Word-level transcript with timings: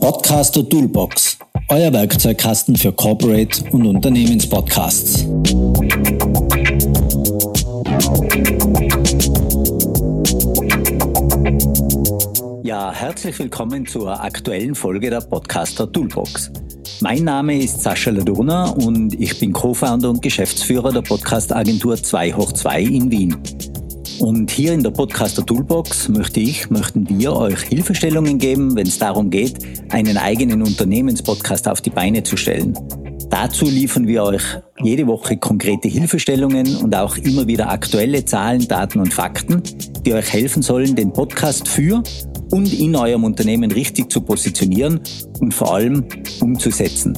Podcaster 0.00 0.66
Toolbox 0.66 1.38
euer 1.68 1.92
Werkzeugkasten 1.92 2.74
für 2.74 2.90
Corporate 2.90 3.62
und 3.70 3.86
Unternehmenspodcasts. 3.86 5.26
Ja, 12.64 12.92
herzlich 12.92 13.38
willkommen 13.38 13.86
zur 13.86 14.18
aktuellen 14.20 14.74
Folge 14.74 15.10
der 15.10 15.20
Podcaster 15.20 15.90
Toolbox. 15.92 16.50
Mein 17.00 17.24
Name 17.24 17.58
ist 17.58 17.82
Sascha 17.82 18.10
Ladurna 18.10 18.70
und 18.70 19.14
ich 19.20 19.38
bin 19.38 19.52
Co-Founder 19.52 20.10
und 20.10 20.22
Geschäftsführer 20.22 20.92
der 20.92 21.02
Podcast-Agentur 21.02 21.96
2 22.02 22.32
hoch 22.32 22.52
2 22.52 22.82
in 22.82 23.10
Wien. 23.10 23.36
Und 24.20 24.50
hier 24.50 24.74
in 24.74 24.82
der 24.82 24.90
Podcaster 24.90 25.46
Toolbox 25.46 26.10
möchte 26.10 26.40
ich, 26.40 26.68
möchten 26.68 27.08
wir 27.08 27.32
euch 27.32 27.62
Hilfestellungen 27.62 28.36
geben, 28.36 28.76
wenn 28.76 28.86
es 28.86 28.98
darum 28.98 29.30
geht, 29.30 29.56
einen 29.88 30.18
eigenen 30.18 30.60
Unternehmenspodcast 30.60 31.66
auf 31.66 31.80
die 31.80 31.88
Beine 31.88 32.22
zu 32.22 32.36
stellen. 32.36 32.76
Dazu 33.30 33.64
liefern 33.64 34.06
wir 34.06 34.24
euch 34.24 34.42
jede 34.82 35.06
Woche 35.06 35.38
konkrete 35.38 35.88
Hilfestellungen 35.88 36.76
und 36.76 36.94
auch 36.94 37.16
immer 37.16 37.46
wieder 37.46 37.70
aktuelle 37.70 38.22
Zahlen, 38.26 38.68
Daten 38.68 39.00
und 39.00 39.14
Fakten, 39.14 39.62
die 40.04 40.12
euch 40.12 40.30
helfen 40.30 40.60
sollen, 40.60 40.94
den 40.94 41.14
Podcast 41.14 41.66
für 41.66 42.02
und 42.50 42.78
in 42.78 42.94
eurem 42.96 43.24
Unternehmen 43.24 43.72
richtig 43.72 44.12
zu 44.12 44.20
positionieren 44.20 45.00
und 45.40 45.54
vor 45.54 45.74
allem 45.74 46.04
umzusetzen. 46.42 47.16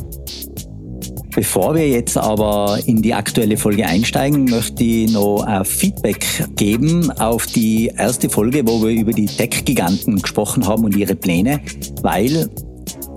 Bevor 1.35 1.75
wir 1.75 1.89
jetzt 1.89 2.19
aber 2.19 2.79
in 2.85 3.01
die 3.01 3.15
aktuelle 3.15 3.57
Folge 3.57 3.87
einsteigen, 3.87 4.45
möchte 4.45 4.85
ich 4.85 5.11
noch 5.13 5.43
ein 5.45 5.65
Feedback 5.65 6.27
geben 6.57 7.11
auf 7.13 7.47
die 7.47 7.87
erste 7.87 8.29
Folge, 8.29 8.67
wo 8.67 8.83
wir 8.83 8.91
über 8.91 9.13
die 9.13 9.25
Tech-Giganten 9.25 10.21
gesprochen 10.21 10.67
haben 10.67 10.85
und 10.85 10.95
ihre 10.95 11.15
Pläne, 11.15 11.63
weil 12.03 12.51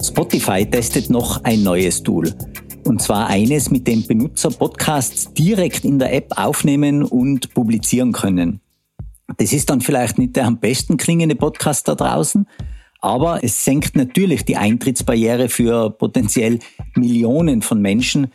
Spotify 0.02 0.66
testet 0.66 1.10
noch 1.10 1.44
ein 1.44 1.64
neues 1.64 2.04
Tool. 2.04 2.34
Und 2.86 3.02
zwar 3.02 3.28
eines, 3.28 3.70
mit 3.70 3.86
dem 3.86 4.08
Benutzer 4.08 4.50
Podcasts 4.50 5.34
direkt 5.34 5.84
in 5.84 6.00
der 6.00 6.14
App 6.14 6.32
aufnehmen 6.38 7.04
und 7.04 7.54
publizieren 7.54 8.14
können. 8.14 8.62
Das 9.38 9.52
ist 9.52 9.70
dann 9.70 9.82
vielleicht 9.82 10.18
nicht 10.20 10.38
der 10.38 10.46
am 10.46 10.60
besten 10.60 10.96
klingende 10.96 11.36
Podcast 11.36 11.88
da 11.90 11.96
draußen, 11.96 12.48
aber 13.02 13.44
es 13.44 13.66
senkt 13.66 13.96
natürlich 13.96 14.46
die 14.46 14.58
Eintrittsbarriere 14.58 15.50
für 15.50 15.92
potenziell 15.92 16.60
Millionen 16.96 17.62
von 17.62 17.82
Menschen, 17.82 18.28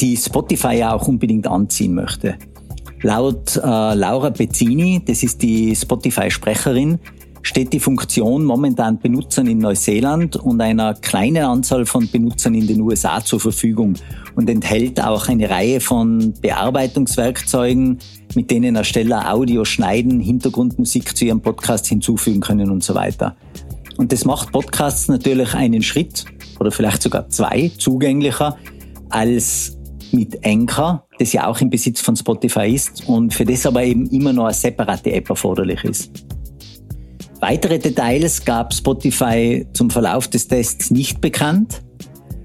die 0.00 0.16
Spotify 0.16 0.78
ja 0.78 0.94
auch 0.94 1.08
unbedingt 1.08 1.46
anziehen 1.46 1.94
möchte. 1.94 2.36
Laut 3.02 3.56
äh, 3.56 3.60
Laura 3.60 4.30
Bezzini, 4.30 5.02
das 5.04 5.22
ist 5.22 5.42
die 5.42 5.76
Spotify-Sprecherin, 5.76 6.98
steht 7.46 7.72
die 7.72 7.78
Funktion 7.78 8.44
momentan 8.44 8.98
Benutzern 8.98 9.46
in 9.46 9.58
Neuseeland 9.58 10.34
und 10.34 10.60
einer 10.60 10.94
kleinen 10.94 11.44
Anzahl 11.44 11.86
von 11.86 12.08
Benutzern 12.10 12.54
in 12.54 12.66
den 12.66 12.80
USA 12.80 13.22
zur 13.22 13.38
Verfügung 13.38 13.94
und 14.34 14.50
enthält 14.50 15.00
auch 15.00 15.28
eine 15.28 15.48
Reihe 15.48 15.80
von 15.80 16.34
Bearbeitungswerkzeugen, 16.40 17.98
mit 18.34 18.50
denen 18.50 18.74
Ersteller 18.74 19.32
Audio 19.32 19.64
schneiden, 19.64 20.18
Hintergrundmusik 20.18 21.16
zu 21.16 21.26
ihrem 21.26 21.40
Podcast 21.40 21.86
hinzufügen 21.86 22.40
können 22.40 22.70
und 22.70 22.82
so 22.82 22.96
weiter. 22.96 23.36
Und 23.96 24.10
das 24.10 24.24
macht 24.24 24.50
Podcasts 24.50 25.06
natürlich 25.06 25.54
einen 25.54 25.82
Schritt 25.82 26.24
oder 26.60 26.70
vielleicht 26.70 27.02
sogar 27.02 27.28
zwei 27.28 27.70
zugänglicher 27.76 28.56
als 29.10 29.76
mit 30.12 30.44
Anchor, 30.44 31.04
das 31.18 31.32
ja 31.32 31.46
auch 31.46 31.60
im 31.60 31.70
Besitz 31.70 32.00
von 32.00 32.16
Spotify 32.16 32.74
ist 32.74 33.06
und 33.08 33.34
für 33.34 33.44
das 33.44 33.66
aber 33.66 33.82
eben 33.82 34.06
immer 34.10 34.32
noch 34.32 34.44
eine 34.44 34.54
separate 34.54 35.12
App 35.12 35.28
erforderlich 35.28 35.82
ist. 35.84 36.10
Weitere 37.40 37.78
Details 37.78 38.44
gab 38.44 38.72
Spotify 38.72 39.66
zum 39.72 39.90
Verlauf 39.90 40.28
des 40.28 40.48
Tests 40.48 40.90
nicht 40.90 41.20
bekannt, 41.20 41.82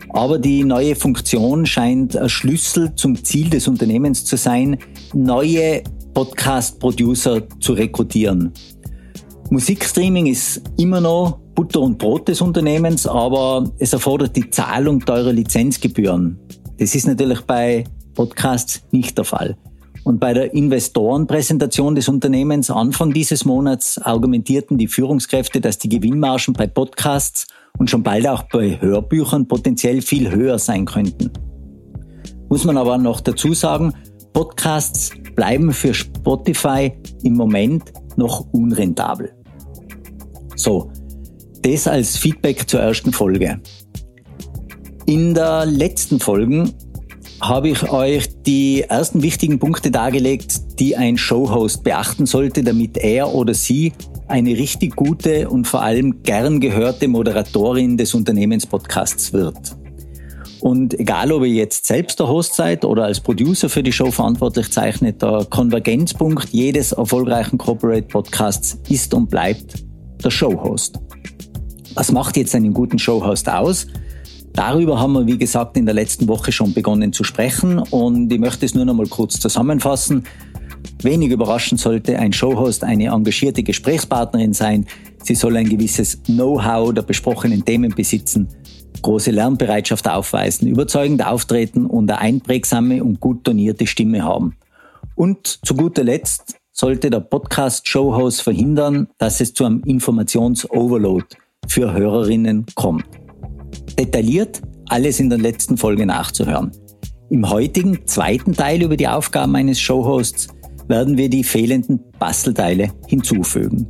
aber 0.10 0.38
die 0.38 0.64
neue 0.64 0.96
Funktion 0.96 1.66
scheint 1.66 2.18
ein 2.18 2.28
Schlüssel 2.28 2.94
zum 2.96 3.24
Ziel 3.24 3.50
des 3.50 3.68
Unternehmens 3.68 4.26
zu 4.26 4.36
sein, 4.36 4.78
neue 5.14 5.84
Podcast-Producer 6.14 7.44
zu 7.60 7.74
rekrutieren. 7.74 8.52
Musikstreaming 9.50 10.28
ist 10.28 10.62
immer 10.78 11.00
noch 11.00 11.41
Butter 11.56 11.82
und 11.82 11.98
Brot 11.98 12.28
des 12.28 12.42
Unternehmens, 12.42 13.06
aber 13.06 13.70
es 13.78 13.94
erfordert 13.94 14.36
die 14.36 14.50
Zahlung 14.50 15.00
teurer 15.02 15.34
Lizenzgebühren. 15.34 16.40
Das 16.78 16.96
ist 16.96 17.08
natürlich 17.08 17.42
bei 17.42 17.84
Podcasts 18.16 18.84
nicht 18.92 19.18
der 19.18 19.26
Fall. 19.26 19.58
Und 20.04 20.20
bei 20.20 20.34
der 20.34 20.54
Investorenpräsentation 20.54 21.94
des 21.94 22.10
Unternehmens 22.10 22.72
Anfang 22.72 23.14
dieses 23.14 23.46
Monats 23.46 24.00
argumentierten 24.00 24.78
die 24.78 24.88
Führungskräfte, 24.88 25.62
dass 25.62 25.78
die 25.78 25.90
Gewinnmargen 25.90 26.54
bei 26.54 26.66
Podcasts 26.66 27.48
und 27.78 27.90
schon 27.90 28.02
bald 28.02 28.28
auch 28.28 28.44
bei 28.44 28.82
Hörbüchern 28.82 29.48
potenziell 29.48 30.02
viel 30.02 30.32
höher 30.32 30.58
sein 30.58 30.86
könnten. 30.86 31.32
Muss 32.50 32.66
man 32.66 32.78
aber 32.78 32.98
noch 32.98 33.22
dazu 33.22 33.54
sagen, 33.54 33.94
Podcasts 34.34 35.12
bleiben 35.36 35.72
für 35.72 35.94
Spotify 35.94 36.92
im 37.24 37.36
Moment 37.36 37.94
noch 38.18 38.48
unrentabel. 38.52 39.34
So, 40.56 40.92
das 41.62 41.88
als 41.88 42.18
Feedback 42.18 42.70
zur 42.70 42.82
ersten 42.82 43.12
Folge. 43.12 43.60
In 45.06 45.34
der 45.34 45.66
letzten 45.66 46.20
Folge 46.20 46.70
habe 47.42 47.70
ich 47.70 47.92
euch 47.92 48.30
die 48.46 48.82
ersten 48.82 49.24
wichtigen 49.24 49.58
Punkte 49.58 49.90
dargelegt, 49.90 50.80
die 50.80 50.96
ein 50.96 51.18
Showhost 51.18 51.84
beachten 51.84 52.26
sollte, 52.26 52.64
damit 52.64 52.98
er 52.98 53.34
oder 53.34 53.54
sie 53.54 53.94
eine 54.28 54.52
richtig 54.52 54.96
gute 54.96 55.50
und 55.50 55.68
vor 55.68 55.82
allem 55.82 56.24
gern 56.24 56.60
gehörte 56.60 57.08
Moderatorin 57.08 57.98
des 57.98 58.14
Unternehmenspodcasts 58.14 59.34
wird. 59.34 59.76
Und 60.62 60.98
egal, 61.00 61.32
ob 61.32 61.44
ihr 61.44 61.50
jetzt 61.54 61.88
selbst 61.88 62.20
der 62.20 62.28
Host 62.28 62.54
seid 62.54 62.86
oder 62.86 63.06
als 63.06 63.20
Producer 63.20 63.68
für 63.68 63.82
die 63.82 63.92
Show 63.92 64.12
verantwortlich 64.12 64.72
zeichnet, 64.72 65.22
der 65.22 65.46
Konvergenzpunkt 65.50 66.50
jedes 66.50 66.92
erfolgreichen 66.92 67.58
Corporate 67.58 68.08
Podcasts 68.08 68.80
ist 68.88 69.12
und 69.16 69.28
bleibt 69.28 69.84
der 70.24 70.30
Showhost. 70.30 71.00
Was 71.94 72.12
macht 72.12 72.38
jetzt 72.38 72.56
einen 72.56 72.74
guten 72.74 73.00
Showhost 73.00 73.50
aus? 73.50 73.88
Darüber 74.54 75.00
haben 75.00 75.14
wir, 75.14 75.26
wie 75.28 75.38
gesagt, 75.38 75.78
in 75.78 75.86
der 75.86 75.96
letzten 75.96 76.28
Woche 76.28 76.52
schon 76.52 76.74
begonnen 76.74 77.14
zu 77.14 77.24
sprechen 77.24 77.80
und 77.80 78.32
ich 78.32 78.40
möchte 78.40 78.66
es 78.66 78.76
nur 78.76 78.86
noch 78.86 78.94
mal 78.94 79.08
kurz 79.08 79.40
zusammenfassen. 79.40 80.24
Wenig 81.02 81.32
überraschend 81.32 81.80
sollte 81.80 82.18
ein 82.18 82.34
Showhost 82.34 82.84
eine 82.84 83.08
engagierte 83.08 83.64
Gesprächspartnerin 83.64 84.54
sein. 84.54 84.86
Sie 85.24 85.36
soll 85.36 85.58
ein 85.58 85.70
gewisses 85.70 86.22
Know-how 86.24 86.94
der 86.94 87.04
besprochenen 87.04 87.64
Themen 87.64 87.94
besitzen, 87.94 88.48
große 89.02 89.32
Lernbereitschaft 89.32 90.08
aufweisen, 90.08 90.68
überzeugend 90.68 91.26
auftreten 91.26 91.86
und 91.86 92.12
eine 92.12 92.20
einprägsame 92.20 93.04
und 93.04 93.20
gut 93.20 93.44
tonierte 93.44 93.88
Stimme 93.88 94.24
haben. 94.24 94.56
Und 95.16 95.60
zu 95.66 95.76
guter 95.76 96.04
Letzt 96.04 96.56
sollte 96.72 97.10
der 97.10 97.20
Podcast-Showhost 97.20 98.42
verhindern, 98.42 99.08
dass 99.18 99.40
es 99.40 99.54
zu 99.54 99.66
einem 99.66 99.84
Informations-Overload 99.84 101.26
für 101.68 101.94
Hörerinnen 101.94 102.66
kommt. 102.76 103.06
Detailliert 103.98 104.62
alles 104.88 105.20
in 105.20 105.30
der 105.30 105.40
letzten 105.40 105.78
Folge 105.78 106.06
nachzuhören. 106.06 106.72
Im 107.30 107.50
heutigen 107.50 108.06
zweiten 108.08 108.54
Teil 108.54 108.82
über 108.84 108.98
die 108.98 109.08
Aufgaben 109.08 109.56
eines 109.56 109.80
Showhosts 109.80 110.50
werden 110.88 111.18
wir 111.18 111.30
die 111.30 111.44
fehlenden 111.44 112.02
Bastelteile 112.20 112.90
hinzufügen. 113.08 113.88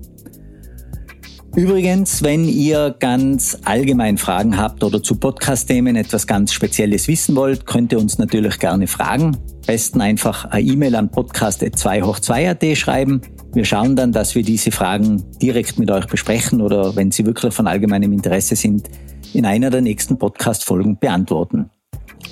Übrigens, 1.53 2.23
wenn 2.23 2.45
ihr 2.45 2.95
ganz 2.97 3.57
allgemein 3.65 4.17
Fragen 4.17 4.57
habt 4.57 4.85
oder 4.85 5.03
zu 5.03 5.15
Podcast-Themen 5.15 5.97
etwas 5.97 6.25
ganz 6.25 6.53
Spezielles 6.53 7.09
wissen 7.09 7.35
wollt, 7.35 7.65
könnt 7.65 7.91
ihr 7.91 7.99
uns 7.99 8.17
natürlich 8.17 8.57
gerne 8.57 8.87
fragen. 8.87 9.35
Besten 9.67 9.99
einfach 9.99 10.45
eine 10.45 10.65
E-Mail 10.65 10.95
an 10.95 11.11
podcast.2 11.11 12.03
hoch 12.03 12.19
2.at 12.19 12.77
schreiben. 12.77 13.19
Wir 13.53 13.65
schauen 13.65 13.97
dann, 13.97 14.13
dass 14.13 14.33
wir 14.33 14.43
diese 14.43 14.71
Fragen 14.71 15.25
direkt 15.41 15.77
mit 15.77 15.91
euch 15.91 16.07
besprechen 16.07 16.61
oder 16.61 16.95
wenn 16.95 17.11
sie 17.11 17.25
wirklich 17.25 17.53
von 17.53 17.67
allgemeinem 17.67 18.13
Interesse 18.13 18.55
sind, 18.55 18.89
in 19.33 19.45
einer 19.45 19.69
der 19.69 19.81
nächsten 19.81 20.17
Podcast-Folgen 20.17 20.99
beantworten. 20.99 21.69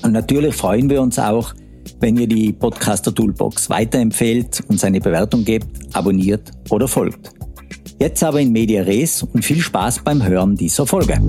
Und 0.01 0.13
natürlich 0.13 0.55
freuen 0.55 0.89
wir 0.89 1.01
uns 1.01 1.19
auch, 1.19 1.53
wenn 1.99 2.15
ihr 2.15 2.27
die 2.27 2.53
Podcaster 2.53 3.13
Toolbox 3.13 3.69
weiterempfehlt, 3.69 4.63
uns 4.69 4.85
eine 4.85 5.01
Bewertung 5.01 5.43
gebt, 5.43 5.67
abonniert 5.93 6.51
oder 6.69 6.87
folgt. 6.87 7.38
Jetzt 7.99 8.23
aber 8.23 8.39
in 8.39 8.53
Media 8.53 8.83
Res 8.83 9.23
und 9.23 9.43
viel 9.43 9.59
Spaß 9.59 10.05
beim 10.05 10.25
Hören 10.25 10.55
dieser 10.55 10.87
Folge. 10.87 11.19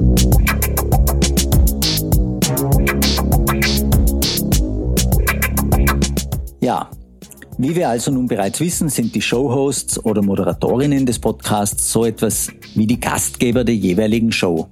Ja, 6.60 6.88
wie 7.58 7.74
wir 7.74 7.88
also 7.88 8.12
nun 8.12 8.28
bereits 8.28 8.60
wissen, 8.60 8.88
sind 8.88 9.16
die 9.16 9.20
Showhosts 9.20 10.04
oder 10.04 10.22
Moderatorinnen 10.22 11.06
des 11.06 11.18
Podcasts 11.18 11.90
so 11.90 12.04
etwas 12.04 12.52
wie 12.76 12.86
die 12.86 13.00
Gastgeber 13.00 13.64
der 13.64 13.74
jeweiligen 13.74 14.30
Show. 14.30 14.68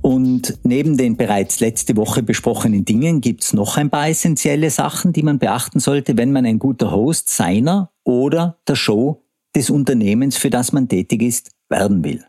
Und 0.00 0.58
neben 0.62 0.96
den 0.96 1.18
bereits 1.18 1.60
letzte 1.60 1.98
Woche 1.98 2.22
besprochenen 2.22 2.86
Dingen 2.86 3.20
gibt's 3.20 3.52
noch 3.52 3.76
ein 3.76 3.90
paar 3.90 4.08
essentielle 4.08 4.70
Sachen, 4.70 5.12
die 5.12 5.22
man 5.22 5.38
beachten 5.38 5.80
sollte, 5.80 6.16
wenn 6.16 6.32
man 6.32 6.46
ein 6.46 6.58
guter 6.58 6.90
Host 6.92 7.28
seiner 7.28 7.90
oder 8.04 8.56
der 8.66 8.74
Show 8.74 9.22
des 9.54 9.70
Unternehmens, 9.70 10.36
für 10.36 10.50
das 10.50 10.72
man 10.72 10.88
tätig 10.88 11.22
ist, 11.22 11.50
werden 11.68 12.04
will. 12.04 12.24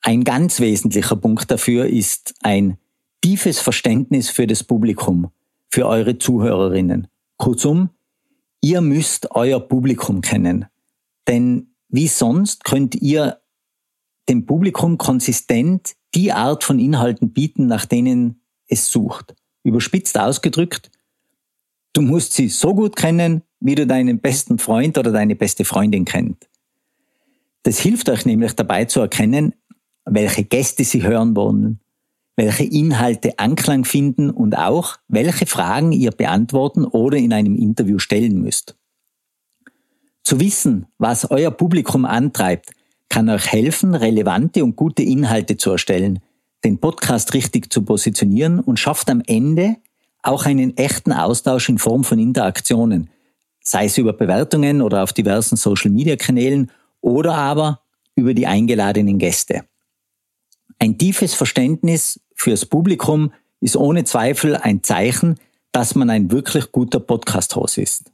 Ein 0.00 0.24
ganz 0.24 0.60
wesentlicher 0.60 1.16
Punkt 1.16 1.50
dafür 1.50 1.86
ist 1.86 2.34
ein 2.42 2.76
tiefes 3.22 3.60
Verständnis 3.60 4.28
für 4.28 4.46
das 4.46 4.62
Publikum, 4.62 5.30
für 5.70 5.86
eure 5.86 6.18
Zuhörerinnen. 6.18 7.08
Kurzum, 7.38 7.90
ihr 8.60 8.80
müsst 8.80 9.30
euer 9.30 9.60
Publikum 9.60 10.20
kennen. 10.20 10.66
Denn 11.26 11.74
wie 11.88 12.08
sonst 12.08 12.64
könnt 12.64 12.94
ihr 12.96 13.40
dem 14.28 14.46
Publikum 14.46 14.98
konsistent 14.98 15.94
die 16.14 16.32
Art 16.32 16.64
von 16.64 16.78
Inhalten 16.78 17.32
bieten, 17.32 17.66
nach 17.66 17.86
denen 17.86 18.42
es 18.68 18.90
sucht. 18.90 19.34
Überspitzt 19.62 20.18
ausgedrückt, 20.18 20.90
du 21.92 22.02
musst 22.02 22.34
sie 22.34 22.48
so 22.48 22.74
gut 22.74 22.96
kennen, 22.96 23.42
wie 23.64 23.74
du 23.74 23.86
deinen 23.86 24.20
besten 24.20 24.58
Freund 24.58 24.98
oder 24.98 25.10
deine 25.10 25.34
beste 25.34 25.64
Freundin 25.64 26.04
kennt. 26.04 26.48
Das 27.62 27.78
hilft 27.78 28.10
euch 28.10 28.26
nämlich 28.26 28.52
dabei 28.52 28.84
zu 28.84 29.00
erkennen, 29.00 29.54
welche 30.04 30.44
Gäste 30.44 30.84
sie 30.84 31.02
hören 31.02 31.34
wollen, 31.34 31.80
welche 32.36 32.64
Inhalte 32.64 33.38
Anklang 33.38 33.86
finden 33.86 34.28
und 34.28 34.58
auch, 34.58 34.98
welche 35.08 35.46
Fragen 35.46 35.92
ihr 35.92 36.10
beantworten 36.10 36.84
oder 36.84 37.16
in 37.16 37.32
einem 37.32 37.56
Interview 37.56 37.98
stellen 37.98 38.42
müsst. 38.42 38.76
Zu 40.24 40.40
wissen, 40.40 40.86
was 40.98 41.30
euer 41.30 41.50
Publikum 41.50 42.04
antreibt, 42.04 42.72
kann 43.08 43.30
euch 43.30 43.50
helfen, 43.50 43.94
relevante 43.94 44.62
und 44.62 44.76
gute 44.76 45.02
Inhalte 45.02 45.56
zu 45.56 45.70
erstellen, 45.70 46.18
den 46.64 46.80
Podcast 46.80 47.32
richtig 47.32 47.72
zu 47.72 47.82
positionieren 47.82 48.60
und 48.60 48.78
schafft 48.78 49.08
am 49.08 49.22
Ende 49.26 49.76
auch 50.22 50.44
einen 50.44 50.76
echten 50.76 51.12
Austausch 51.12 51.70
in 51.70 51.78
Form 51.78 52.04
von 52.04 52.18
Interaktionen, 52.18 53.08
sei 53.64 53.86
es 53.86 53.98
über 53.98 54.12
Bewertungen 54.12 54.82
oder 54.82 55.02
auf 55.02 55.12
diversen 55.12 55.56
Social-Media-Kanälen 55.56 56.70
oder 57.00 57.34
aber 57.34 57.80
über 58.14 58.34
die 58.34 58.46
eingeladenen 58.46 59.18
Gäste. 59.18 59.64
Ein 60.78 60.98
tiefes 60.98 61.34
Verständnis 61.34 62.20
fürs 62.34 62.66
Publikum 62.66 63.32
ist 63.60 63.76
ohne 63.76 64.04
Zweifel 64.04 64.56
ein 64.56 64.82
Zeichen, 64.82 65.36
dass 65.72 65.94
man 65.94 66.10
ein 66.10 66.30
wirklich 66.30 66.70
guter 66.70 67.00
Podcast-Host 67.00 67.78
ist. 67.78 68.12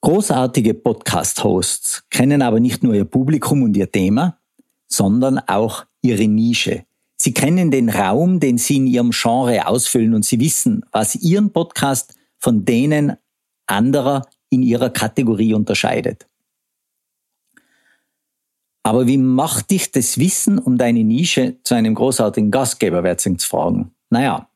Großartige 0.00 0.74
Podcast-Hosts 0.74 2.04
kennen 2.10 2.42
aber 2.42 2.60
nicht 2.60 2.82
nur 2.82 2.94
ihr 2.94 3.04
Publikum 3.04 3.62
und 3.62 3.76
ihr 3.76 3.90
Thema, 3.90 4.38
sondern 4.86 5.38
auch 5.38 5.84
ihre 6.00 6.26
Nische. 6.26 6.84
Sie 7.16 7.32
kennen 7.32 7.70
den 7.70 7.88
Raum, 7.88 8.40
den 8.40 8.58
sie 8.58 8.76
in 8.76 8.86
ihrem 8.86 9.10
Genre 9.10 9.66
ausfüllen 9.66 10.14
und 10.14 10.24
sie 10.24 10.40
wissen, 10.40 10.84
was 10.90 11.14
ihren 11.14 11.52
Podcast 11.52 12.14
von 12.38 12.64
denen 12.64 13.16
anderer 13.72 14.22
in 14.50 14.62
ihrer 14.62 14.90
Kategorie 14.90 15.54
unterscheidet. 15.54 16.26
Aber 18.84 19.06
wie 19.06 19.16
macht 19.16 19.70
dich 19.70 19.92
das 19.92 20.18
Wissen 20.18 20.58
um 20.58 20.76
deine 20.76 21.04
Nische 21.04 21.56
zu 21.62 21.74
einem 21.74 21.94
großartigen 21.94 22.50
Gastgeber, 22.50 23.04
wird 23.04 23.20
zu 23.20 23.34
fragen? 23.38 23.92
Naja, 24.10 24.48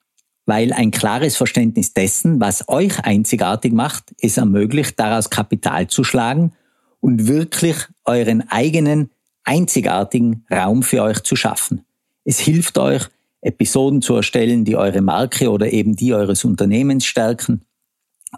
weil 0.46 0.72
ein 0.72 0.90
klares 0.90 1.36
Verständnis 1.36 1.92
dessen, 1.92 2.40
was 2.40 2.68
euch 2.68 3.04
einzigartig 3.04 3.72
macht, 3.72 4.14
es 4.20 4.36
ermöglicht, 4.36 4.98
daraus 4.98 5.30
Kapital 5.30 5.88
zu 5.88 6.04
schlagen 6.04 6.52
und 7.00 7.28
wirklich 7.28 7.76
euren 8.04 8.48
eigenen 8.48 9.10
einzigartigen 9.44 10.44
Raum 10.50 10.82
für 10.82 11.02
euch 11.02 11.20
zu 11.20 11.36
schaffen. 11.36 11.84
Es 12.24 12.40
hilft 12.40 12.78
euch, 12.78 13.08
Episoden 13.42 14.02
zu 14.02 14.16
erstellen, 14.16 14.64
die 14.64 14.76
eure 14.76 15.02
Marke 15.02 15.50
oder 15.50 15.72
eben 15.72 15.94
die 15.94 16.12
eures 16.12 16.44
Unternehmens 16.44 17.06
stärken, 17.06 17.62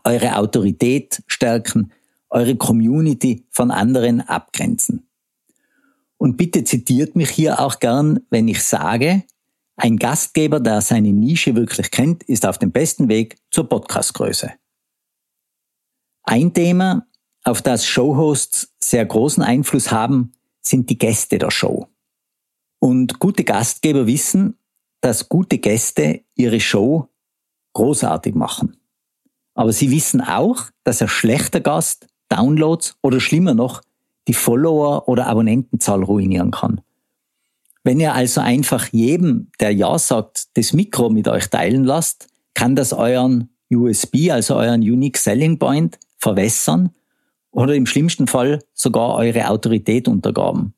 eure 0.04 0.36
Autorität 0.36 1.22
stärken, 1.26 1.92
eure 2.30 2.56
Community 2.56 3.46
von 3.50 3.70
anderen 3.70 4.20
abgrenzen. 4.20 5.08
Und 6.18 6.36
bitte 6.36 6.64
zitiert 6.64 7.16
mich 7.16 7.30
hier 7.30 7.60
auch 7.60 7.78
gern, 7.78 8.20
wenn 8.30 8.48
ich 8.48 8.62
sage, 8.62 9.24
ein 9.76 9.96
Gastgeber, 9.96 10.58
der 10.58 10.80
seine 10.80 11.12
Nische 11.12 11.54
wirklich 11.54 11.92
kennt, 11.92 12.24
ist 12.24 12.44
auf 12.44 12.58
dem 12.58 12.72
besten 12.72 13.08
Weg 13.08 13.38
zur 13.50 13.68
Podcastgröße. 13.68 14.50
Ein 16.24 16.52
Thema, 16.52 17.06
auf 17.44 17.62
das 17.62 17.86
Showhosts 17.86 18.74
sehr 18.80 19.06
großen 19.06 19.42
Einfluss 19.42 19.92
haben, 19.92 20.32
sind 20.60 20.90
die 20.90 20.98
Gäste 20.98 21.38
der 21.38 21.52
Show. 21.52 21.86
Und 22.80 23.20
gute 23.20 23.44
Gastgeber 23.44 24.06
wissen, 24.06 24.58
dass 25.00 25.28
gute 25.28 25.58
Gäste 25.58 26.22
ihre 26.34 26.60
Show 26.60 27.08
großartig 27.72 28.34
machen. 28.34 28.76
Aber 29.58 29.72
sie 29.72 29.90
wissen 29.90 30.20
auch, 30.20 30.66
dass 30.84 31.02
ein 31.02 31.08
schlechter 31.08 31.58
Gast 31.58 32.06
Downloads 32.28 32.96
oder 33.02 33.18
schlimmer 33.18 33.54
noch 33.54 33.82
die 34.28 34.32
Follower- 34.32 35.08
oder 35.08 35.26
Abonnentenzahl 35.26 36.04
ruinieren 36.04 36.52
kann. 36.52 36.80
Wenn 37.82 37.98
ihr 37.98 38.14
also 38.14 38.40
einfach 38.40 38.86
jedem, 38.92 39.50
der 39.58 39.72
Ja 39.72 39.98
sagt, 39.98 40.56
das 40.56 40.72
Mikro 40.74 41.10
mit 41.10 41.26
euch 41.26 41.50
teilen 41.50 41.82
lasst, 41.82 42.28
kann 42.54 42.76
das 42.76 42.92
euren 42.92 43.48
USB, 43.68 44.30
also 44.30 44.54
euren 44.54 44.82
Unique 44.82 45.18
Selling 45.18 45.58
Point, 45.58 45.98
verwässern 46.18 46.90
oder 47.50 47.74
im 47.74 47.86
schlimmsten 47.86 48.28
Fall 48.28 48.60
sogar 48.74 49.16
eure 49.16 49.48
Autorität 49.48 50.06
untergraben. 50.06 50.72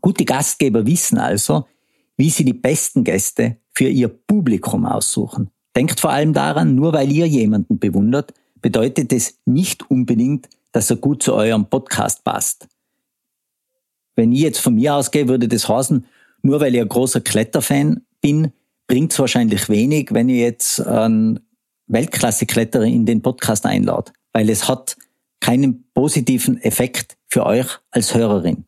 Gute 0.00 0.24
Gastgeber 0.24 0.86
wissen 0.86 1.18
also, 1.18 1.68
wie 2.16 2.30
sie 2.30 2.44
die 2.44 2.52
besten 2.52 3.04
Gäste 3.04 3.58
für 3.72 3.86
ihr 3.86 4.08
Publikum 4.08 4.86
aussuchen. 4.86 5.52
Denkt 5.76 6.00
vor 6.00 6.10
allem 6.10 6.32
daran, 6.32 6.74
nur 6.74 6.94
weil 6.94 7.12
ihr 7.12 7.28
jemanden 7.28 7.78
bewundert, 7.78 8.32
bedeutet 8.62 9.12
es 9.12 9.38
nicht 9.44 9.90
unbedingt, 9.90 10.48
dass 10.72 10.90
er 10.90 10.96
gut 10.96 11.22
zu 11.22 11.34
eurem 11.34 11.66
Podcast 11.66 12.24
passt. 12.24 12.66
Wenn 14.14 14.32
ich 14.32 14.40
jetzt 14.40 14.58
von 14.58 14.74
mir 14.74 14.94
ausgehe, 14.94 15.28
würde 15.28 15.48
das 15.48 15.68
heißen, 15.68 16.06
nur 16.42 16.60
weil 16.60 16.74
ich 16.74 16.80
ein 16.80 16.88
großer 16.88 17.20
Kletterfan 17.20 18.00
bin, 18.22 18.52
bringt 18.86 19.12
es 19.12 19.18
wahrscheinlich 19.18 19.68
wenig, 19.68 20.14
wenn 20.14 20.30
ich 20.30 20.38
jetzt 20.38 20.80
einen 20.80 21.40
Weltklasse-Kletterer 21.88 22.84
in 22.84 23.04
den 23.04 23.20
Podcast 23.20 23.66
einlade, 23.66 24.12
weil 24.32 24.48
es 24.48 24.68
hat 24.68 24.96
keinen 25.40 25.84
positiven 25.92 26.60
Effekt 26.62 27.18
für 27.28 27.44
euch 27.44 27.66
als 27.90 28.14
Hörerin. 28.14 28.64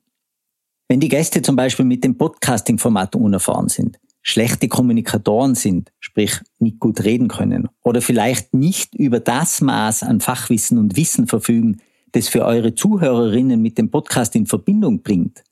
Wenn 0.88 1.00
die 1.00 1.08
Gäste 1.08 1.40
zum 1.40 1.56
Beispiel 1.56 1.86
mit 1.86 2.04
dem 2.04 2.18
Podcasting-Format 2.18 3.16
unerfahren 3.16 3.68
sind, 3.68 3.98
schlechte 4.22 4.68
Kommunikatoren 4.68 5.54
sind, 5.54 5.92
sprich 6.00 6.40
nicht 6.58 6.80
gut 6.80 7.04
reden 7.04 7.28
können, 7.28 7.68
oder 7.82 8.02
vielleicht 8.02 8.54
nicht 8.54 8.94
über 8.94 9.20
das 9.20 9.60
Maß 9.60 10.02
an 10.02 10.20
Fachwissen 10.20 10.78
und 10.78 10.96
Wissen 10.96 11.26
verfügen, 11.26 11.80
das 12.12 12.28
für 12.28 12.44
eure 12.44 12.74
Zuhörerinnen 12.74 13.60
mit 13.60 13.78
dem 13.78 13.90
Podcast 13.90 14.34
in 14.34 14.46
Verbindung 14.46 15.02
bringt, 15.02 15.44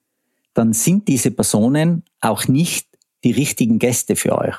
dann 0.54 0.72
sind 0.72 1.08
diese 1.08 1.30
Personen 1.30 2.02
auch 2.20 2.48
nicht 2.48 2.88
die 3.24 3.32
richtigen 3.32 3.78
Gäste 3.78 4.16
für 4.16 4.38
euch. 4.38 4.56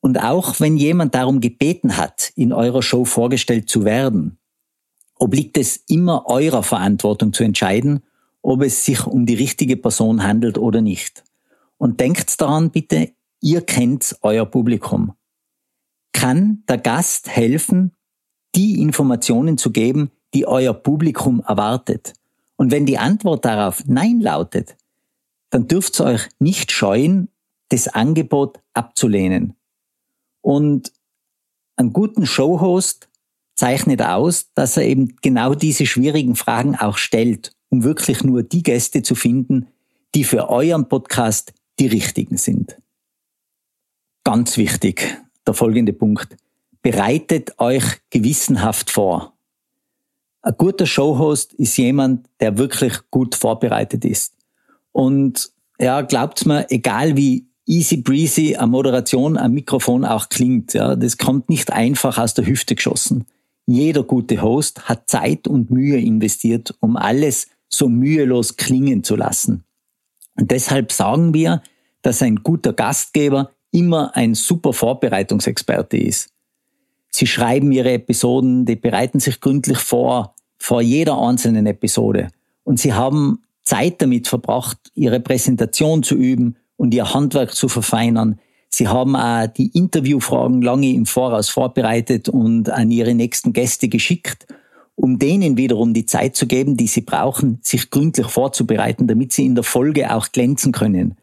Und 0.00 0.22
auch 0.22 0.58
wenn 0.60 0.76
jemand 0.76 1.14
darum 1.14 1.40
gebeten 1.40 1.96
hat, 1.96 2.32
in 2.34 2.52
eurer 2.52 2.82
Show 2.82 3.04
vorgestellt 3.04 3.68
zu 3.68 3.84
werden, 3.84 4.38
obliegt 5.16 5.58
es 5.58 5.76
immer 5.88 6.26
eurer 6.26 6.62
Verantwortung 6.62 7.32
zu 7.32 7.44
entscheiden, 7.44 8.00
ob 8.42 8.62
es 8.62 8.84
sich 8.84 9.06
um 9.06 9.26
die 9.26 9.34
richtige 9.34 9.76
Person 9.76 10.22
handelt 10.22 10.56
oder 10.56 10.80
nicht. 10.80 11.22
Und 11.80 11.98
denkt 11.98 12.38
daran 12.42 12.70
bitte, 12.70 13.14
ihr 13.40 13.62
kennt 13.62 14.18
euer 14.20 14.44
Publikum. 14.44 15.14
Kann 16.12 16.62
der 16.68 16.76
Gast 16.76 17.30
helfen, 17.30 17.96
die 18.54 18.82
Informationen 18.82 19.56
zu 19.56 19.70
geben, 19.70 20.10
die 20.34 20.46
euer 20.46 20.74
Publikum 20.74 21.40
erwartet? 21.40 22.12
Und 22.56 22.70
wenn 22.70 22.84
die 22.84 22.98
Antwort 22.98 23.46
darauf 23.46 23.82
Nein 23.86 24.20
lautet, 24.20 24.76
dann 25.48 25.68
dürft 25.68 25.98
ihr 25.98 26.04
euch 26.04 26.28
nicht 26.38 26.70
scheuen, 26.70 27.30
das 27.70 27.88
Angebot 27.88 28.60
abzulehnen. 28.74 29.54
Und 30.42 30.92
einen 31.76 31.94
guten 31.94 32.26
Showhost 32.26 33.08
zeichnet 33.56 34.02
aus, 34.02 34.52
dass 34.52 34.76
er 34.76 34.84
eben 34.84 35.16
genau 35.22 35.54
diese 35.54 35.86
schwierigen 35.86 36.36
Fragen 36.36 36.76
auch 36.76 36.98
stellt, 36.98 37.52
um 37.70 37.84
wirklich 37.84 38.22
nur 38.22 38.42
die 38.42 38.62
Gäste 38.62 39.02
zu 39.02 39.14
finden, 39.14 39.68
die 40.14 40.24
für 40.24 40.50
euren 40.50 40.86
Podcast 40.86 41.54
die 41.80 41.88
richtigen 41.88 42.36
sind. 42.36 42.76
Ganz 44.22 44.56
wichtig, 44.56 45.18
der 45.46 45.54
folgende 45.54 45.92
Punkt. 45.92 46.36
Bereitet 46.82 47.58
euch 47.58 47.84
gewissenhaft 48.10 48.90
vor. 48.90 49.34
Ein 50.42 50.54
guter 50.56 50.86
Showhost 50.86 51.52
ist 51.54 51.76
jemand, 51.76 52.26
der 52.40 52.56
wirklich 52.58 52.94
gut 53.10 53.34
vorbereitet 53.34 54.04
ist. 54.04 54.34
Und 54.92 55.50
ja, 55.78 56.02
glaubt 56.02 56.46
mir, 56.46 56.70
egal 56.70 57.16
wie 57.16 57.46
easy 57.66 57.98
breezy 57.98 58.56
eine 58.56 58.66
Moderation 58.66 59.36
am 59.36 59.52
Mikrofon 59.52 60.04
auch 60.04 60.28
klingt. 60.28 60.74
Ja, 60.74 60.96
das 60.96 61.18
kommt 61.18 61.48
nicht 61.48 61.72
einfach 61.72 62.18
aus 62.18 62.34
der 62.34 62.46
Hüfte 62.46 62.74
geschossen. 62.74 63.26
Jeder 63.66 64.02
gute 64.02 64.42
Host 64.42 64.88
hat 64.88 65.08
Zeit 65.08 65.46
und 65.46 65.70
Mühe 65.70 65.98
investiert, 65.98 66.74
um 66.80 66.96
alles 66.96 67.48
so 67.68 67.88
mühelos 67.88 68.56
klingen 68.56 69.04
zu 69.04 69.14
lassen. 69.14 69.64
Und 70.40 70.50
deshalb 70.50 70.90
sagen 70.90 71.34
wir, 71.34 71.62
dass 72.02 72.22
ein 72.22 72.36
guter 72.36 72.72
Gastgeber 72.72 73.50
immer 73.70 74.16
ein 74.16 74.34
super 74.34 74.72
Vorbereitungsexperte 74.72 75.98
ist. 75.98 76.30
Sie 77.10 77.26
schreiben 77.26 77.70
ihre 77.72 77.92
Episoden, 77.92 78.64
die 78.64 78.76
bereiten 78.76 79.20
sich 79.20 79.40
gründlich 79.40 79.78
vor, 79.78 80.34
vor 80.56 80.80
jeder 80.80 81.20
einzelnen 81.20 81.66
Episode. 81.66 82.28
Und 82.64 82.80
sie 82.80 82.94
haben 82.94 83.42
Zeit 83.62 84.00
damit 84.00 84.28
verbracht, 84.28 84.78
ihre 84.94 85.20
Präsentation 85.20 86.02
zu 86.02 86.14
üben 86.14 86.56
und 86.76 86.94
ihr 86.94 87.12
Handwerk 87.12 87.54
zu 87.54 87.68
verfeinern. 87.68 88.40
Sie 88.70 88.88
haben 88.88 89.16
auch 89.16 89.46
die 89.48 89.76
Interviewfragen 89.76 90.62
lange 90.62 90.92
im 90.92 91.04
Voraus 91.04 91.48
vorbereitet 91.48 92.28
und 92.28 92.70
an 92.70 92.90
ihre 92.90 93.14
nächsten 93.14 93.52
Gäste 93.52 93.88
geschickt, 93.88 94.46
um 94.94 95.18
denen 95.18 95.56
wiederum 95.56 95.94
die 95.94 96.06
Zeit 96.06 96.36
zu 96.36 96.46
geben, 96.46 96.76
die 96.76 96.86
sie 96.86 97.00
brauchen, 97.00 97.58
sich 97.62 97.90
gründlich 97.90 98.26
vorzubereiten, 98.28 99.06
damit 99.06 99.32
sie 99.32 99.46
in 99.46 99.54
der 99.54 99.64
Folge 99.64 100.14
auch 100.14 100.30
glänzen 100.32 100.72
können. 100.72 101.16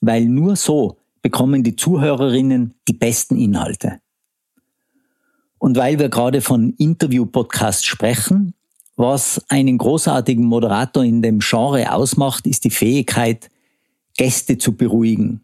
Weil 0.00 0.24
nur 0.24 0.56
so 0.56 0.96
bekommen 1.22 1.62
die 1.62 1.76
Zuhörerinnen 1.76 2.74
die 2.88 2.94
besten 2.94 3.36
Inhalte. 3.36 4.00
Und 5.58 5.76
weil 5.76 5.98
wir 5.98 6.08
gerade 6.08 6.40
von 6.40 6.72
Interview-Podcasts 6.78 7.84
sprechen, 7.84 8.54
was 8.96 9.42
einen 9.48 9.78
großartigen 9.78 10.44
Moderator 10.44 11.04
in 11.04 11.22
dem 11.22 11.40
Genre 11.40 11.92
ausmacht, 11.92 12.46
ist 12.46 12.64
die 12.64 12.70
Fähigkeit, 12.70 13.50
Gäste 14.16 14.58
zu 14.58 14.76
beruhigen. 14.76 15.42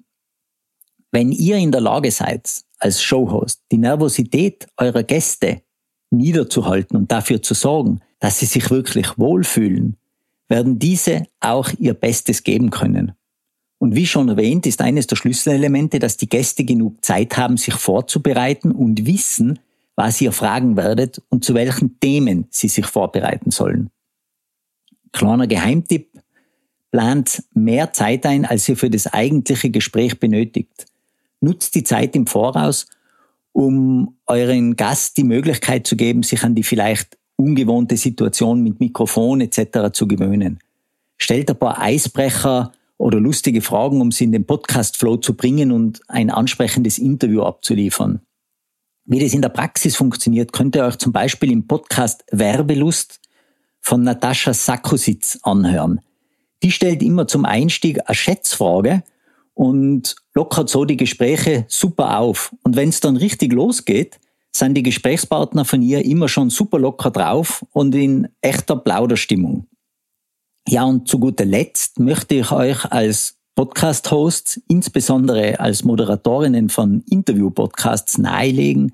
Wenn 1.10 1.32
ihr 1.32 1.56
in 1.56 1.72
der 1.72 1.80
Lage 1.80 2.10
seid, 2.10 2.64
als 2.78 3.02
Showhost 3.02 3.62
die 3.72 3.78
Nervosität 3.78 4.66
eurer 4.76 5.02
Gäste 5.02 5.62
niederzuhalten 6.16 6.96
und 6.96 7.12
dafür 7.12 7.42
zu 7.42 7.54
sorgen, 7.54 8.00
dass 8.20 8.38
sie 8.38 8.46
sich 8.46 8.70
wirklich 8.70 9.18
wohlfühlen, 9.18 9.96
werden 10.48 10.78
diese 10.78 11.26
auch 11.40 11.70
ihr 11.78 11.94
Bestes 11.94 12.42
geben 12.42 12.70
können. 12.70 13.12
Und 13.78 13.94
wie 13.94 14.06
schon 14.06 14.28
erwähnt, 14.28 14.66
ist 14.66 14.80
eines 14.80 15.06
der 15.06 15.16
Schlüsselelemente, 15.16 15.98
dass 15.98 16.16
die 16.16 16.28
Gäste 16.28 16.64
genug 16.64 17.04
Zeit 17.04 17.36
haben, 17.36 17.56
sich 17.56 17.74
vorzubereiten 17.74 18.72
und 18.72 19.06
wissen, 19.06 19.58
was 19.96 20.20
ihr 20.20 20.32
fragen 20.32 20.76
werdet 20.76 21.22
und 21.28 21.44
zu 21.44 21.54
welchen 21.54 22.00
Themen 22.00 22.46
sie 22.50 22.68
sich 22.68 22.86
vorbereiten 22.86 23.50
sollen. 23.50 23.90
Kleiner 25.12 25.46
Geheimtipp, 25.46 26.10
plant 26.90 27.42
mehr 27.52 27.92
Zeit 27.92 28.24
ein, 28.24 28.44
als 28.44 28.68
ihr 28.68 28.76
für 28.76 28.90
das 28.90 29.06
eigentliche 29.06 29.70
Gespräch 29.70 30.18
benötigt. 30.18 30.86
Nutzt 31.40 31.74
die 31.74 31.84
Zeit 31.84 32.16
im 32.16 32.26
Voraus, 32.26 32.86
um 33.56 34.18
euren 34.26 34.76
Gast 34.76 35.16
die 35.16 35.24
Möglichkeit 35.24 35.86
zu 35.86 35.96
geben, 35.96 36.22
sich 36.22 36.42
an 36.42 36.54
die 36.54 36.62
vielleicht 36.62 37.16
ungewohnte 37.36 37.96
Situation 37.96 38.62
mit 38.62 38.80
Mikrofon 38.80 39.40
etc. 39.40 39.92
zu 39.94 40.06
gewöhnen. 40.06 40.58
Stellt 41.16 41.48
ein 41.48 41.58
paar 41.58 41.80
Eisbrecher 41.80 42.72
oder 42.98 43.18
lustige 43.18 43.62
Fragen, 43.62 44.02
um 44.02 44.12
sie 44.12 44.24
in 44.24 44.32
den 44.32 44.44
Podcast-Flow 44.44 45.16
zu 45.16 45.32
bringen 45.32 45.72
und 45.72 46.02
ein 46.06 46.28
ansprechendes 46.28 46.98
Interview 46.98 47.44
abzuliefern. 47.44 48.20
Wie 49.06 49.20
das 49.20 49.32
in 49.32 49.40
der 49.40 49.48
Praxis 49.48 49.96
funktioniert, 49.96 50.52
könnt 50.52 50.76
ihr 50.76 50.84
euch 50.84 50.98
zum 50.98 51.12
Beispiel 51.12 51.50
im 51.50 51.66
Podcast 51.66 52.24
Werbelust 52.32 53.20
von 53.80 54.02
Natascha 54.02 54.52
Sakositz 54.52 55.38
anhören. 55.44 56.02
Die 56.62 56.72
stellt 56.72 57.02
immer 57.02 57.26
zum 57.26 57.46
Einstieg 57.46 58.00
eine 58.04 58.14
Schätzfrage 58.14 59.02
und 59.56 60.16
lockert 60.34 60.68
so 60.68 60.84
die 60.84 60.98
Gespräche 60.98 61.64
super 61.66 62.18
auf. 62.18 62.54
Und 62.62 62.76
wenn 62.76 62.90
es 62.90 63.00
dann 63.00 63.16
richtig 63.16 63.54
losgeht, 63.54 64.20
sind 64.54 64.74
die 64.74 64.82
Gesprächspartner 64.82 65.64
von 65.64 65.80
ihr 65.80 66.04
immer 66.04 66.28
schon 66.28 66.50
super 66.50 66.78
locker 66.78 67.10
drauf 67.10 67.64
und 67.72 67.94
in 67.94 68.28
echter 68.42 68.76
Plauderstimmung. 68.76 69.66
Ja, 70.68 70.84
und 70.84 71.08
zu 71.08 71.18
guter 71.18 71.46
Letzt 71.46 71.98
möchte 71.98 72.34
ich 72.34 72.52
euch 72.52 72.84
als 72.92 73.38
Podcast-Hosts, 73.54 74.60
insbesondere 74.68 75.58
als 75.58 75.84
Moderatorinnen 75.84 76.68
von 76.68 77.02
Interview-Podcasts 77.08 78.18
nahelegen, 78.18 78.92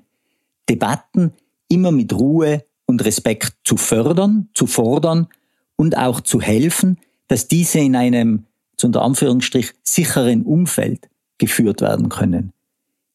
Debatten 0.69 1.33
immer 1.67 1.91
mit 1.91 2.13
Ruhe 2.13 2.63
und 2.85 3.03
Respekt 3.03 3.53
zu 3.65 3.75
fördern, 3.75 4.47
zu 4.53 4.65
fordern 4.65 5.27
und 5.75 5.97
auch 5.97 6.21
zu 6.21 6.39
helfen, 6.39 6.99
dass 7.27 7.49
diese 7.49 7.79
in 7.79 7.97
einem, 7.97 8.45
unter 8.81 9.01
Anführungsstrich, 9.01 9.73
sicheren 9.83 10.43
Umfeld 10.43 11.09
geführt 11.37 11.81
werden 11.81 12.09
können. 12.09 12.53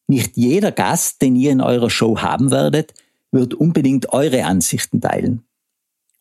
Nicht 0.07 0.37
jeder 0.37 0.71
Gast, 0.71 1.21
den 1.21 1.35
ihr 1.35 1.51
in 1.51 1.61
eurer 1.61 1.89
Show 1.89 2.19
haben 2.19 2.51
werdet, 2.51 2.93
wird 3.31 3.53
unbedingt 3.53 4.13
eure 4.13 4.45
Ansichten 4.45 5.01
teilen. 5.01 5.43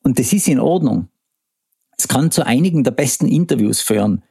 Und 0.02 0.18
das 0.18 0.32
ist 0.32 0.48
in 0.48 0.60
Ordnung. 0.60 1.08
Es 1.96 2.08
kann 2.08 2.30
zu 2.30 2.46
einigen 2.46 2.84
der 2.84 2.92
besten 2.92 3.26
Interviews 3.26 3.80
führen, 3.80 4.22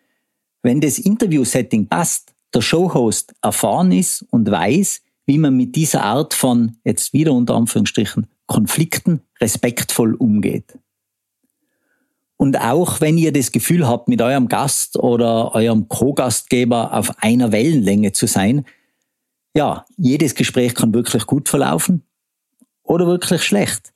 wenn 0.64 0.82
das 0.82 1.00
Interview-Setting 1.00 1.88
passt, 1.88 2.34
der 2.54 2.62
Showhost 2.62 3.34
erfahren 3.42 3.92
ist 3.92 4.26
und 4.32 4.50
weiß, 4.50 5.02
wie 5.26 5.38
man 5.38 5.56
mit 5.56 5.76
dieser 5.76 6.04
Art 6.04 6.34
von, 6.34 6.78
jetzt 6.84 7.14
wieder 7.14 7.34
unter 7.34 7.56
Anführungsstrichen, 7.56 8.28
Konflikten 8.48 9.22
respektvoll 9.40 10.16
umgeht. 10.16 10.80
Und 12.38 12.60
auch 12.60 13.01
wenn 13.01 13.17
ihr 13.17 13.34
das 13.34 13.51
Gefühl 13.51 13.88
habt, 13.88 14.08
mit 14.08 14.22
eurem 14.22 14.48
Gast 14.48 14.98
oder 14.98 15.56
eurem 15.56 15.88
Co-Gastgeber 15.89 16.94
auf 16.94 17.12
einer 17.17 17.51
Wellenlänge 17.51 18.12
zu 18.12 18.27
sein, 18.27 18.65
ja, 19.56 19.86
jedes 19.98 20.36
Gespräch 20.36 20.75
kann 20.75 20.94
wirklich 20.94 21.25
gut 21.25 21.50
verlaufen 21.50 22.03
oder 22.84 23.08
wirklich 23.08 23.44
schlecht. 23.44 23.91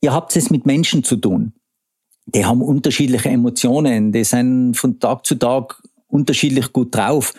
Ihr 0.00 0.12
habt 0.12 0.34
es 0.34 0.50
mit 0.50 0.66
Menschen 0.66 1.04
zu 1.04 1.16
tun 1.16 1.52
die 2.26 2.44
haben 2.44 2.62
unterschiedliche 2.62 3.28
Emotionen, 3.28 4.12
die 4.12 4.24
sind 4.24 4.74
von 4.74 4.98
Tag 4.98 5.24
zu 5.26 5.36
Tag 5.36 5.82
unterschiedlich 6.08 6.72
gut 6.72 6.94
drauf. 6.94 7.34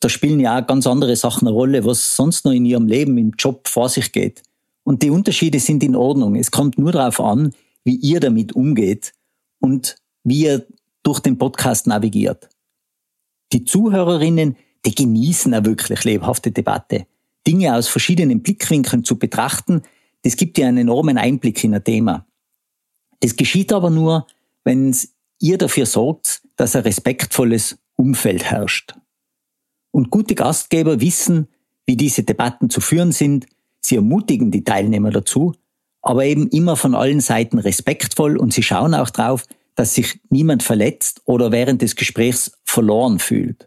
Da 0.00 0.08
spielen 0.08 0.40
ja 0.40 0.58
auch 0.58 0.66
ganz 0.66 0.86
andere 0.86 1.16
Sachen 1.16 1.46
eine 1.46 1.54
Rolle, 1.54 1.84
was 1.84 2.16
sonst 2.16 2.44
noch 2.44 2.52
in 2.52 2.64
ihrem 2.64 2.86
Leben, 2.86 3.18
im 3.18 3.32
Job 3.38 3.68
vor 3.68 3.88
sich 3.88 4.10
geht. 4.12 4.42
Und 4.84 5.02
die 5.02 5.10
Unterschiede 5.10 5.60
sind 5.60 5.84
in 5.84 5.94
Ordnung. 5.94 6.34
Es 6.34 6.50
kommt 6.50 6.78
nur 6.78 6.92
darauf 6.92 7.20
an, 7.20 7.52
wie 7.84 7.96
ihr 7.96 8.20
damit 8.20 8.54
umgeht 8.54 9.12
und 9.62 9.96
wie 10.24 10.44
ihr 10.44 10.66
durch 11.02 11.20
den 11.20 11.38
Podcast 11.38 11.86
navigiert. 11.86 12.48
Die 13.52 13.64
Zuhörerinnen, 13.64 14.56
die 14.84 14.94
genießen 14.94 15.54
eine 15.54 15.64
wirklich 15.64 16.04
lebhafte 16.04 16.50
Debatte. 16.52 17.06
Dinge 17.46 17.74
aus 17.74 17.88
verschiedenen 17.88 18.42
Blickwinkeln 18.42 19.04
zu 19.04 19.18
betrachten, 19.18 19.82
das 20.22 20.36
gibt 20.36 20.58
ja 20.58 20.68
einen 20.68 20.78
enormen 20.78 21.18
Einblick 21.18 21.62
in 21.64 21.74
ein 21.74 21.82
Thema. 21.82 22.26
Das 23.20 23.36
geschieht 23.36 23.72
aber 23.72 23.90
nur, 23.90 24.26
wenn 24.64 24.96
ihr 25.40 25.58
dafür 25.58 25.86
sorgt, 25.86 26.42
dass 26.56 26.76
ein 26.76 26.82
respektvolles 26.82 27.78
Umfeld 27.96 28.44
herrscht. 28.44 28.94
Und 29.90 30.10
gute 30.10 30.34
Gastgeber 30.34 31.00
wissen, 31.00 31.48
wie 31.84 31.96
diese 31.96 32.22
Debatten 32.22 32.70
zu 32.70 32.80
führen 32.80 33.12
sind. 33.12 33.46
Sie 33.80 33.96
ermutigen 33.96 34.50
die 34.50 34.64
Teilnehmer 34.64 35.10
dazu, 35.10 35.54
aber 36.02 36.24
eben 36.24 36.48
immer 36.48 36.76
von 36.76 36.94
allen 36.94 37.20
Seiten 37.20 37.58
respektvoll 37.58 38.36
und 38.36 38.52
sie 38.52 38.62
schauen 38.62 38.94
auch 38.94 39.10
darauf, 39.10 39.44
dass 39.74 39.94
sich 39.94 40.20
niemand 40.28 40.62
verletzt 40.62 41.22
oder 41.24 41.52
während 41.52 41.80
des 41.80 41.96
Gesprächs 41.96 42.58
verloren 42.64 43.18
fühlt. 43.18 43.66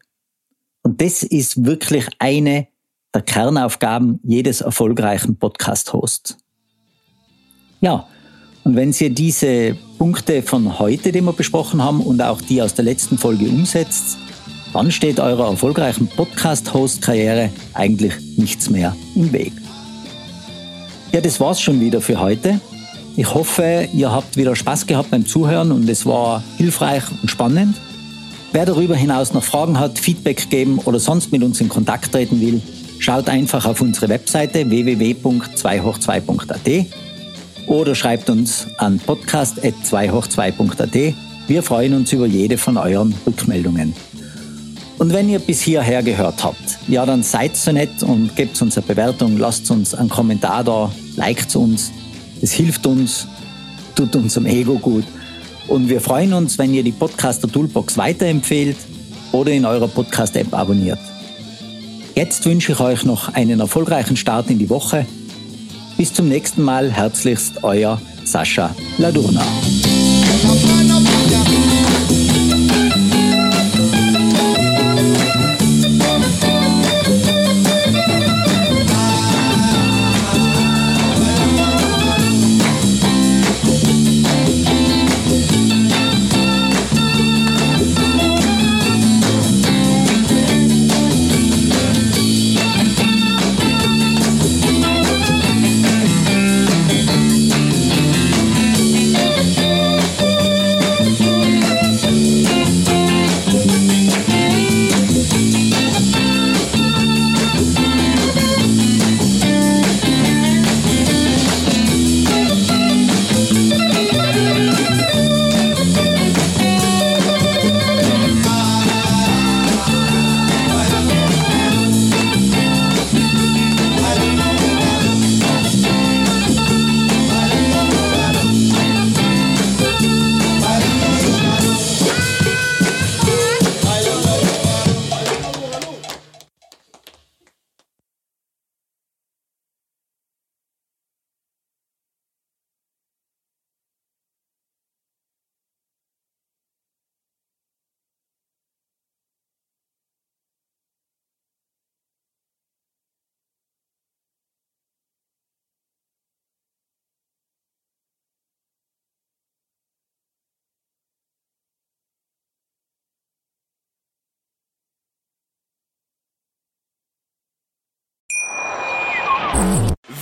Und 0.84 1.02
das 1.02 1.24
ist 1.24 1.66
wirklich 1.66 2.08
eine 2.20 2.68
der 3.14 3.24
Kernaufgaben 3.24 4.20
jedes 4.24 4.62
erfolgreichen 4.62 5.38
Podcast-Hosts. 5.40 6.38
Ja, 7.82 8.08
und 8.64 8.76
wenn 8.76 8.92
ihr 9.00 9.10
diese 9.10 9.78
Punkte 9.98 10.42
von 10.42 10.80
heute, 10.80 11.12
die 11.12 11.22
wir 11.22 11.34
besprochen 11.34 11.82
haben, 11.84 12.02
und 12.02 12.22
auch 12.22 12.42
die 12.42 12.62
aus 12.62 12.74
der 12.74 12.84
letzten 12.86 13.18
Folge 13.18 13.48
umsetzt, 13.48 14.18
dann 14.74 14.92
steht 14.92 15.20
eurer 15.20 15.52
erfolgreichen 15.52 16.08
Podcast-Host-Karriere 16.08 17.52
eigentlich 17.74 18.14
nichts 18.38 18.70
mehr 18.70 18.96
im 19.16 19.32
Weg. 19.32 19.54
Ja, 21.16 21.22
das 21.22 21.40
war's 21.40 21.62
schon 21.62 21.80
wieder 21.80 22.02
für 22.02 22.20
heute. 22.20 22.60
Ich 23.16 23.34
hoffe, 23.34 23.88
ihr 23.94 24.12
habt 24.12 24.36
wieder 24.36 24.54
Spaß 24.54 24.86
gehabt 24.86 25.12
beim 25.12 25.26
Zuhören 25.26 25.72
und 25.72 25.88
es 25.88 26.06
war 26.06 26.44
hilfreich 26.58 27.04
und 27.22 27.32
spannend. 27.32 27.78
Wer 28.52 28.66
darüber 28.66 28.98
hinaus 28.98 29.32
noch 29.32 29.46
Fragen 29.46 29.80
hat, 29.80 29.98
Feedback 29.98 30.50
geben 30.50 30.78
oder 30.80 31.00
sonst 31.00 31.32
mit 31.32 31.42
uns 31.42 31.62
in 31.62 31.70
Kontakt 31.70 32.12
treten 32.12 32.42
will, 32.42 32.62
schaut 33.00 33.30
einfach 33.30 33.66
auf 33.66 33.80
unsere 33.80 34.10
Webseite 34.10 34.70
www.2hoch2.at 34.70 36.86
oder 37.68 37.96
schreibt 37.96 38.30
uns 38.30 38.68
an 38.78 39.00
podcast.2hoch2.at. 39.00 41.16
Wir 41.48 41.64
freuen 41.64 41.94
uns 41.94 42.12
über 42.12 42.26
jede 42.26 42.58
von 42.58 42.76
euren 42.76 43.16
Rückmeldungen. 43.26 43.94
Und 44.98 45.12
wenn 45.12 45.28
ihr 45.30 45.40
bis 45.40 45.62
hierher 45.62 46.04
gehört 46.04 46.44
habt, 46.44 46.80
ja, 46.88 47.06
dann 47.06 47.22
seid 47.22 47.58
so 47.58 47.72
nett 47.72 48.02
und 48.02 48.36
gebt 48.36 48.62
uns 48.62 48.78
eine 48.78 48.86
Bewertung, 48.86 49.38
lasst 49.38 49.70
uns 49.70 49.94
einen 49.94 50.10
Kommentar 50.10 50.64
da, 50.64 50.92
liked 51.18 51.56
uns. 51.56 51.92
Es 52.42 52.54
hilft 52.54 52.86
uns, 52.86 53.28
tut 53.96 54.16
unserem 54.16 54.46
Ego 54.46 54.78
gut. 54.78 55.06
Und 55.68 55.90
wir 55.90 56.00
freuen 56.00 56.34
uns, 56.34 56.58
wenn 56.58 56.74
ihr 56.74 56.84
die 56.84 56.92
Podcaster 56.92 57.52
Toolbox 57.52 57.98
weiterempfehlt 57.98 58.78
oder 59.32 59.52
in 59.52 59.66
eurer 59.66 59.88
Podcast-App 59.88 60.54
abonniert. 60.54 61.00
Jetzt 62.14 62.46
wünsche 62.46 62.72
ich 62.72 62.80
euch 62.80 63.04
noch 63.04 63.34
einen 63.34 63.60
erfolgreichen 63.60 64.16
Start 64.16 64.50
in 64.50 64.60
die 64.60 64.70
Woche. 64.70 65.06
Bis 65.98 66.14
zum 66.14 66.30
nächsten 66.30 66.62
Mal. 66.62 66.92
Herzlichst 66.92 67.64
euer 67.64 68.00
Sascha 68.24 68.74
Ladurna. 68.98 69.44